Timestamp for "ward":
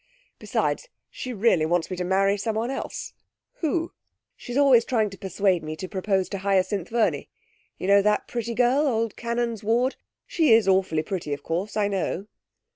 9.63-9.97